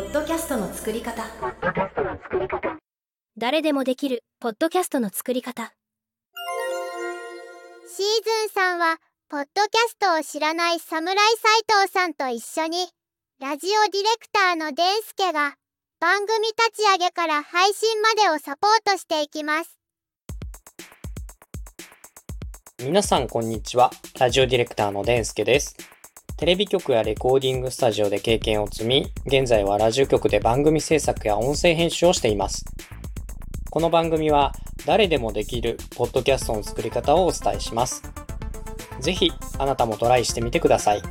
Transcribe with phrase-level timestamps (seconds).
[0.00, 1.24] ッドキャストの作り方
[3.36, 5.74] 誰でもできるポッドキャストの作り方
[7.86, 8.06] シー
[8.46, 8.96] ズンさんは
[9.28, 12.88] ポッドキャストを知らない侍斎藤さんと一緒に
[13.40, 15.54] ラジオディレクターのデンスケが
[16.00, 19.80] 番組立ち上げから配信までをサポートしていきます
[22.82, 23.90] 皆さんこんにちは。
[24.18, 25.76] ラジオディレクターのデンスケです。
[26.40, 32.64] テレビ局やレコーディングスタジオで経験を積み、現在はラジオ局で番組制作や音声編集をしています。
[33.68, 34.54] この番組は
[34.86, 38.02] 誰でもできるポッドキャストの作り方をお伝えします。
[39.00, 41.02] ぜひあなたもトライしてみてください。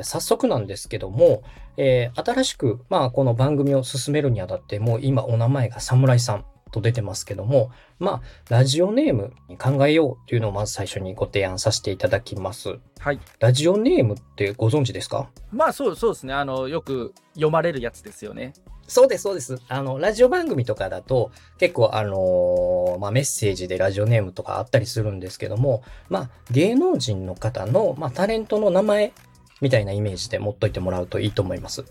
[0.00, 1.42] えー早速なんですけども、
[1.76, 12.78] えー新しく、まあ、この番組を進めるにあたって、もう今お名前が侍さんと出てますけども、まあ、ラジオネームに考えようというのをまず最初にご提案させていただきます。
[12.98, 13.20] はい。
[13.40, 15.30] ラジオネームってご存知ですか？
[15.50, 16.32] まあそうそうですね。
[16.34, 18.52] あの、よく読まれるやつですよね。
[18.86, 19.56] そうです、そうです。
[19.68, 29.12] あの、ラジオ番組とかだと、結構、あのーまあ、メッセージでラジオネームとかあったりするんですけども、まあ、芸能人の方の、まあ、タレントの名前
[29.60, 31.84] みたいなイメージで持っといてもらうといいと思います。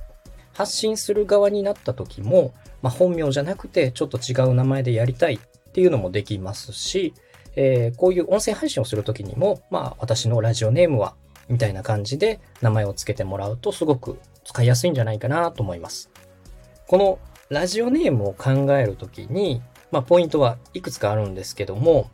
[0.53, 5.39] 発信する側になった時も、まあ、本名じゃなくて、ちょっと違う名前でやりたいっ
[5.71, 7.13] ていうのもできますし、
[7.55, 11.15] えーこういう音声配信をする時にも、まあ、私のラジオネームは、
[11.47, 16.09] みたいな感じで名前を付けてもらうと、すごく使いやすいんじゃないかなと思います。
[16.87, 19.61] このラジオネームを考えるときに、
[19.91, 22.09] まあ、ポイントはいくつかあるんですけども、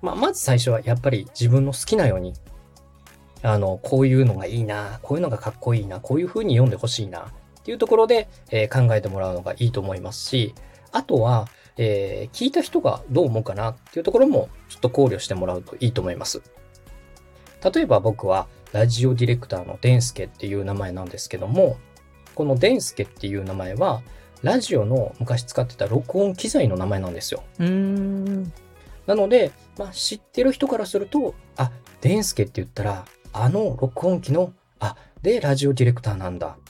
[0.00, 2.34] まあ、まず最初はやっぱり自分の好きなように、
[3.42, 10.54] あの、こういうのがいいな、こういうのがかっこいいな、こういう風に読んでほしいな、っていうところで、えー考えてもらうのがいいと思いますし、
[10.92, 16.42] あとは、えー聞いた人がどう思うかなっていうところもちょっと考慮してもらうといいと思います。
[17.74, 21.76] 例えば僕はラジオディレクターのデンスケっていう名前なんですけども、
[22.34, 24.02] このデンスケっていう名前は、
[24.42, 27.42] ラジオの昔使ってた録音機材の名前なんですよ。
[27.58, 28.52] うーん。
[29.06, 31.70] なので、まあ、知ってる人からすると、あ、
[32.00, 36.56] デンスケって言ったら、あの録音機の、あ、で、ラジオディレクターなんだ。
[36.58, 36.62] っ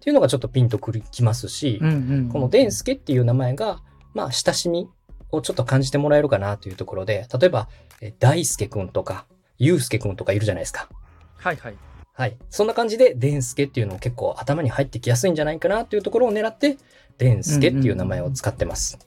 [0.00, 1.92] ていうのがちょっとピンとくるきますし、うんう
[2.26, 2.28] ん。
[2.28, 3.80] このデンスケっていう名前が、
[4.12, 4.88] まあ、親しみ
[5.32, 7.68] をちょっと感じてもらえるかなというところで、例えば、
[8.00, 9.26] え大輔くんとか、
[9.58, 10.88] ゆうすけくんとかいるじゃないですか。
[11.36, 11.76] はいはい。
[12.12, 12.36] はい。
[12.50, 16.76] そんな感じで、デンスケっていうのも結構頭に入ってきやすいんじゃないかなというところを狙って、
[17.18, 18.98] デンスケっていう名前を使ってます。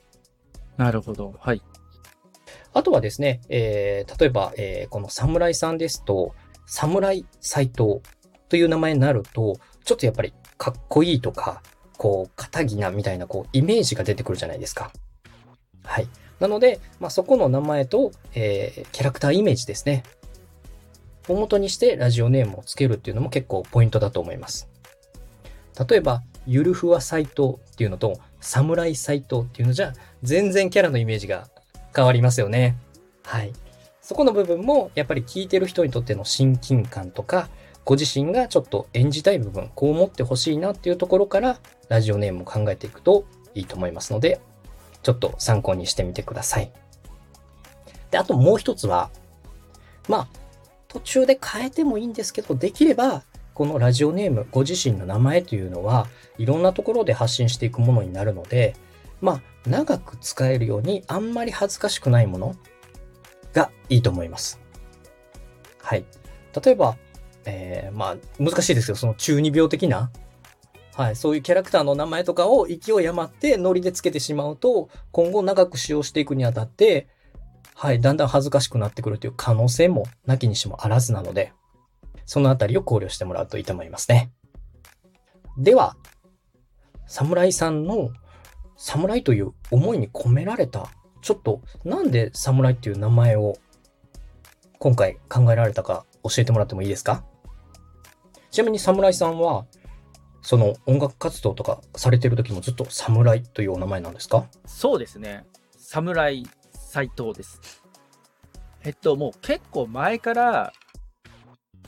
[0.76, 1.34] なるほど。
[1.38, 1.62] はい。
[2.74, 6.34] あとはですね、えー例えば、えーこの侍さんですと、
[6.68, 8.00] 侍斎藤
[8.48, 11.62] という名前になると、ちょっとやっぱりかっこいいとか、
[11.96, 14.92] こう、肩着なみたいな、こう、イメージが出てくるじゃないですか。
[15.82, 16.08] はい。
[16.38, 20.04] なので、まあ、そこの名前と、えーキャラクターイメージですね。
[21.28, 24.68] を元にしてラジオネームをつけるっていうのも結構ポイントだと思います。
[25.88, 29.92] 例えば、ゆるふわ斎藤っていうのと、侍斎藤っていうのじゃ、
[30.22, 31.48] 全然キャラのイメージが
[31.94, 32.76] 変わりますよね。
[33.24, 33.52] はい。
[34.08, 37.50] そこの部分も、やっぱり聞いてる人にとっての親近感とか、
[37.84, 41.58] ご自身がちょっと演じたい部分、こう思ってほしいなっていうところから、
[41.90, 44.40] ラジオネームを考えていくといいと思いますので、
[45.02, 46.72] ちょっと参考にしてみてください。
[48.10, 49.10] で、あともう一つは、
[50.08, 50.28] まあ、
[50.88, 56.06] 途中で変えてもいいんですけど、できれば、このラジオネーム、ご自身の名前というのは、
[56.38, 58.74] いろんなところで発信していくものになるので、
[59.20, 62.56] まあ、長く使えるように、あんまり恥ずかしくないもの
[63.52, 64.60] がいいと思います。
[65.80, 66.04] はい。
[66.64, 66.96] 例えば、
[67.44, 70.10] えーまあ、難しいですけど、その中二病的な、
[70.94, 77.08] はい、そういうキャラクターの名前とかを勢い余ってノリでつけてしまうと、今後長く使用していくにあたって、
[77.74, 81.52] はい、だんだん恥ずかしくなってくるという可能性もなきにしもあらずなので、
[82.26, 84.32] そのあたりを考慮してもらうといいと思いますね。
[85.56, 85.96] では、
[87.06, 88.10] 侍さんの
[88.76, 90.90] 侍という思いに込められた、
[91.28, 93.58] ちょっとなんで侍っていう名前を
[94.78, 97.22] 今回考えられたか教えてもらってもいいですか？
[98.50, 99.66] ちなみに侍さんは、
[100.40, 104.46] その音楽活動とかされてる時もずっと侍というお名前なんですか？
[104.64, 105.44] そうですね。
[105.76, 107.82] 侍斎藤です。
[108.84, 110.72] えっと、もう結構前から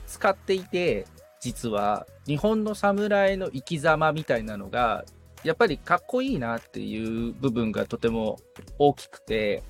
[0.05, 1.07] 使っていて、
[1.39, 5.03] 実は日本の侍の生き様みたいなのが、
[5.43, 8.39] やっぱりかっこいいなっていう部分がとても
[8.77, 9.63] 大きくて、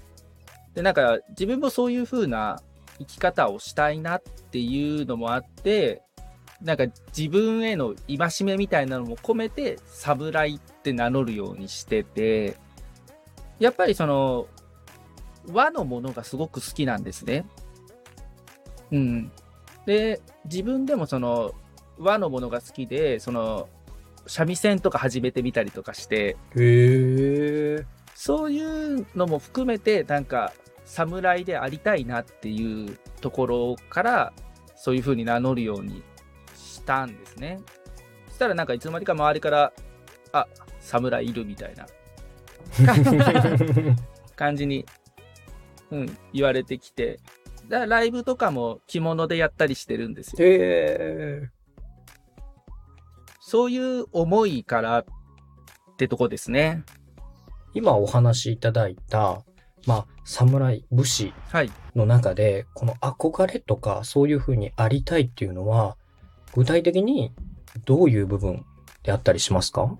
[0.73, 2.61] で、なんか自分もそういう風な
[2.99, 6.01] 生き方をしたいなっていうのもあって、
[6.61, 6.85] なんか
[7.15, 12.57] 自分への戒めみたいなのも込めて、侍って名乗るようにしてて、
[13.59, 14.47] やっぱりその、
[15.51, 17.45] 和のものがすごく好きなんですね。
[18.91, 19.31] うん。
[19.85, 21.53] で、自分でもその、
[21.97, 23.67] 和のものが好きで、その、
[24.27, 27.85] 三味線とか始めてみたりとかして、へえ。
[28.15, 30.53] そういうのも含めて、なんか、
[30.85, 34.33] 侍でありたいなっていうところから、
[34.75, 36.03] そういう風に名乗るように
[36.55, 37.61] したんですね。
[38.27, 39.73] そしたらなんかいつの間にか周りから、
[40.33, 40.47] あ、
[40.79, 41.85] 侍いるみたいな
[44.35, 44.85] 感じに、
[45.91, 47.19] うん、言われてきて、
[47.69, 50.45] だからライブとかも着物でやったりしてるんですよ。
[50.45, 51.49] へえ。
[53.51, 55.05] そういう思いからっ
[55.97, 56.85] てとこですね。
[57.73, 59.43] 今お話しいただいた、
[59.85, 61.71] まあ、侍、武士はい。
[61.93, 65.97] の中で、この憧れとか、そういう風にありたいっていうのは、
[66.53, 67.33] 具体的に
[67.83, 68.65] どういう部分
[69.03, 69.97] であったりしますか？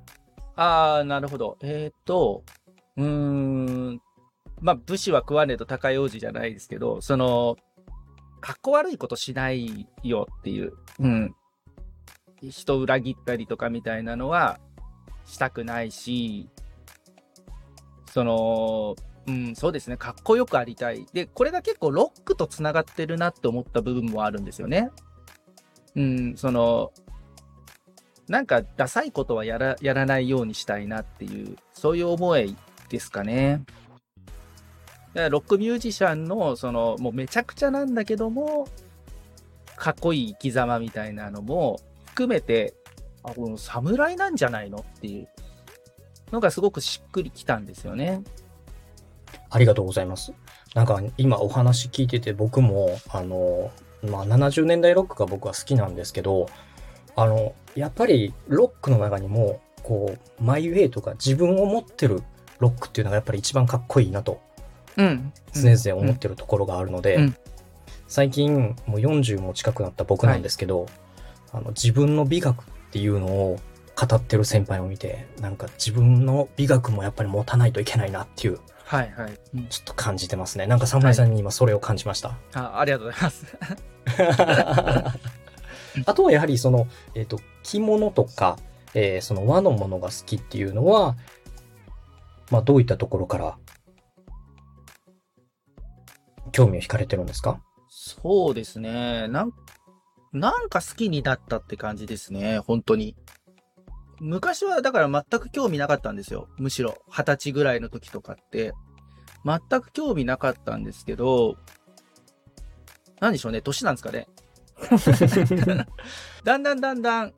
[0.55, 1.57] ああ、なるほど。
[1.61, 2.45] えっ、と、
[2.95, 4.01] うーん、
[4.61, 7.57] まあ、武士は食わねえと高い王子じゃないですけど、その、
[8.39, 11.35] かっこ悪いことしないよっていう、うん。
[12.41, 14.59] 人裏切ったりとかみたいなのは
[15.25, 16.49] したくないし、
[18.11, 18.95] その、
[19.27, 21.05] うん、そうですね、かっこよくありたい。
[21.13, 24.89] で、これが結構ロックとつながってるなって思った部分もあるんですよね。
[25.95, 26.91] うん、その、
[28.27, 32.55] なんかダサいことはやらやらないようにしたいなっていう、そういう思い
[32.89, 33.63] ですかね。
[35.13, 38.67] だからロックミュージシャンの、その、もうめちゃくちゃなんだけども、
[39.75, 41.79] かっこいい生き様みたいなのも
[42.11, 42.73] 含めて、
[43.23, 44.79] あ、この侍なんじゃないの？
[44.79, 45.27] っていう
[46.31, 48.21] のがすごくしっくりきたんですよね。
[49.49, 50.33] ありがとうございます。
[50.75, 53.71] なんか今お話聞いてて僕も、あの、
[54.03, 56.47] まあ、70年代ロックが僕は好きなんですけど、
[57.15, 62.23] あの、やっぱりロックの中にも、こう、マイウェイとか自分を持ってる
[62.59, 64.41] ロックっていうのがやっぱり一番かっこいいなと
[64.97, 65.33] うん。
[65.53, 67.35] 常々思ってるところがあるので、うん
[68.07, 70.85] 最近もう40も近くなった僕なんですけど、
[71.51, 73.59] あの自分の美学っていうのを
[73.95, 79.39] 語ってる先輩を見て、なんか自分の美学もやっぱり持たないといけないなっていう、はいはい。
[79.55, 80.67] うんちょっと感じてますね。
[80.67, 82.37] なんか侍さんに今それを感じました。
[82.53, 83.45] あありがとうございます。
[86.05, 88.57] あとはやはりその、えっ、と、着物とか、
[88.93, 91.15] えーその和のものが好きっていうのは、
[92.49, 93.57] まあどういったところから
[96.51, 97.61] 興味を惹かれてるんですか？
[97.89, 99.27] そうですね。
[99.27, 99.53] なん、
[100.33, 102.59] なんか好きになったって感じですね。
[102.59, 103.15] 本当に。
[104.19, 106.47] 昔はだから全く興味なかったんですよ。
[106.57, 108.73] むしろ二十歳ぐらいの時とかって。
[109.43, 111.57] 全く興味なかったんですけど、
[113.19, 113.61] なんでしょうね。
[113.61, 114.27] 年なんですかね。
[116.43, 117.33] だんだんだんだん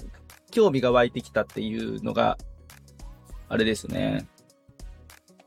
[0.51, 2.37] 興味が湧いてきたっていうのが、
[3.49, 4.27] あれですね。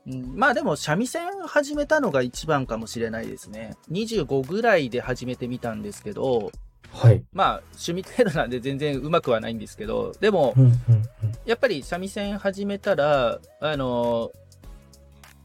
[0.07, 3.75] うん、まあでも三味線始めたのが一番かもしれないですね。
[3.91, 6.51] 25ぐらいで始めてみたんですけど、
[6.93, 7.23] はい。
[7.31, 11.03] まあ趣味程度なんで全然うまくはないんですけど、でもうんうんうん
[11.45, 14.31] やっぱり三味線始めたら、あの、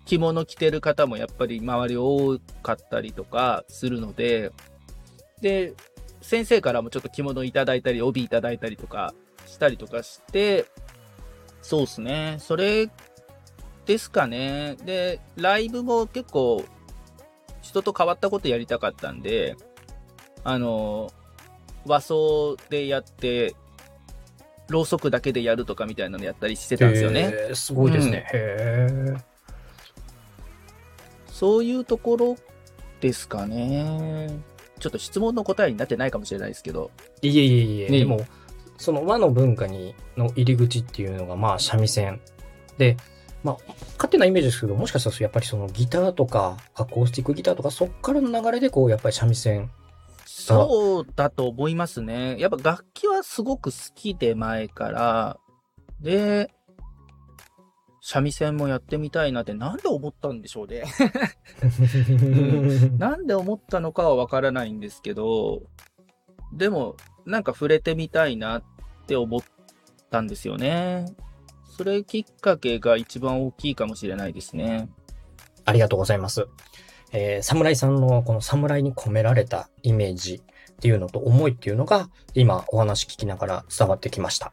[0.04, 4.50] 着物着てる方もやっぱり周り多かったりとかするので、
[5.40, 5.74] で、
[6.20, 9.14] 先生からもちょっと着物いただいたり、帯いただいたりとか
[9.46, 10.66] したりとかして、
[11.62, 12.36] そうですね。
[12.40, 12.90] それ
[13.86, 14.76] ですかね。
[14.84, 16.64] で、ライブも結構
[17.60, 19.56] 人と変わったことやりたかったんで、
[20.42, 21.12] あの、
[21.86, 23.54] 和装でやって、
[24.68, 27.32] ろうそくだけでやるとかみたいなのやったりしてたんですよね。
[27.54, 28.26] すごいですね。
[28.32, 29.16] へえ。
[31.28, 32.36] そういうところ
[33.00, 34.30] ですかね。
[34.78, 36.90] ちょっと質問の答えになってないかもしれないですけど。
[37.20, 38.24] いえいえいえ、ねでも、
[38.78, 42.20] その和の文化にの入り口っていうのが、まあ、三味線。
[42.78, 42.96] で、
[43.44, 43.56] まあ、
[43.96, 49.70] 勝手なイメージですけど、もしかしたらやっぱりそのギターとか、アコースティックギターとか、そっからの流れで、こう、やっぱり三味線。
[50.34, 52.38] そうだと思いますね。
[52.38, 55.38] やっぱ楽器はすごく好きで前から。
[56.00, 56.50] で、
[58.00, 60.84] 三味線もやってみたいなってなんで思ったんでしょうね。
[62.98, 65.62] なんで思ったのかはわからないんですけど、
[66.52, 66.96] でも、
[67.26, 68.62] なんか触れてみたいなっ
[69.06, 69.40] て思っ
[70.10, 71.14] たんですよね。
[71.76, 74.88] それきっかけが一番大きいかもしれないですね。
[75.66, 76.48] ありがとうございます。
[77.12, 80.42] えー、侍さんのこの侍に込められたイメージ
[80.72, 84.52] っていうのと思いっていうのが今お話聞きながら伝わってきました。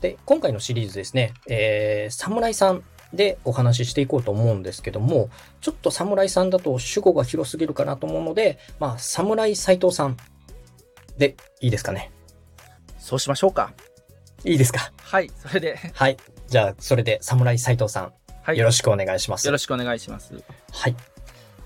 [0.00, 2.82] で、今回のシリーズですね、えー、侍さん
[3.12, 5.28] でお話ししていこうと思うんですけども、
[5.60, 10.16] ちょっと侍さんだと主語が広すぎるかなと思うので、まあ、侍斎藤さん
[11.18, 12.10] でいいですかね。
[12.98, 13.74] そうしましょうか。
[14.44, 14.92] いいですか？
[14.96, 15.76] はい、それで。
[15.92, 16.16] はい。
[16.48, 18.58] じゃあ、それで侍斎藤さん、はい。
[18.58, 19.46] よろしくお願いします。
[19.46, 20.34] よろしくお願いします。
[20.72, 20.96] はい。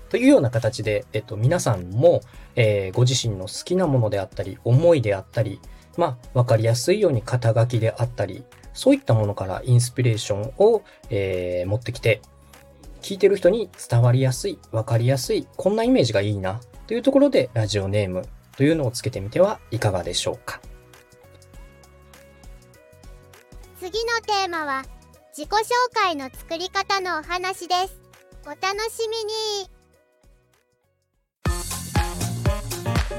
[0.09, 2.21] というような形で、えっと、皆さんも、
[2.55, 5.59] えーご自身の好きなものであったり、思いであったり、
[5.97, 12.21] まあ、わかりやすいように肩書きであったり、そういったものからインスピレーションを、えー持ってきて、
[13.01, 18.23] 聞いてる人に伝わりやすい、わかりやすい、こんなイメージがいいな、というところで、ラジオネーム
[18.55, 20.61] というのをつけてみてはいかがでしょうか。
[23.79, 24.83] 次のテーマは
[25.37, 25.55] 自己紹
[25.93, 28.01] 介の作り方のお話です
[28.43, 29.76] お楽しみに
[33.07, 33.13] ポ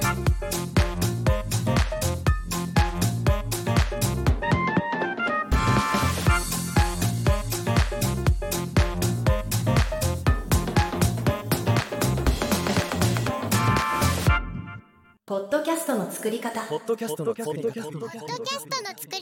[15.37, 16.61] ッドキャストの作り方。
[16.66, 17.73] ポッドキャストの作り方。
[17.73, 19.16] ポッドキャストの作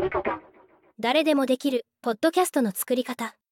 [0.00, 0.40] り方。
[0.98, 3.36] 誰でもできるポッドキャストの作り方